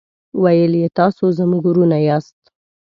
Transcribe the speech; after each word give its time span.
ویل 0.43 0.73
یې 0.81 0.87
تاسو 0.99 1.23
زموږ 1.37 1.63
ورونه 1.67 1.97
یاست. 2.07 2.39